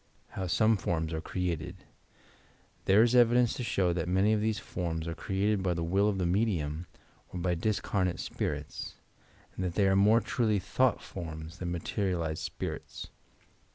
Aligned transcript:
HOW 0.29 0.47
SOME 0.47 0.77
FORMS 0.77 1.13
ARE 1.13 1.21
CREATED 1.21 1.75
There 2.85 3.03
is 3.03 3.13
evidence 3.13 3.53
to 3.53 3.63
show 3.63 3.93
that 3.93 4.07
many 4.07 4.33
of 4.33 4.41
these 4.41 4.57
forms 4.57 5.07
are 5.07 5.13
created 5.13 5.61
by 5.61 5.75
the 5.75 5.83
will 5.83 6.07
of 6.09 6.17
the 6.17 6.25
medium 6.25 6.87
or 7.31 7.39
by 7.39 7.53
dlscarnate 7.53 8.17
spirits, 8.17 8.95
and 9.55 9.63
that 9.63 9.75
they 9.75 9.87
are 9.87 9.95
more 9.95 10.19
truly 10.19 10.57
thought 10.57 11.03
forms 11.03 11.59
than 11.59 11.71
materialized 11.71 12.41
spirits. 12.41 13.09